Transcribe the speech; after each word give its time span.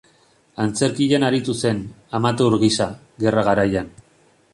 Antzerkian 0.63 1.25
aritu 1.27 1.55
zen, 1.65 1.81
amateur 2.21 2.57
gisa, 2.65 2.89
gerra-garaian. 3.25 3.93